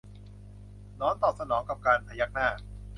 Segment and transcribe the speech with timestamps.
[0.97, 2.47] หนอนตอบสนองกับการพยักหน้า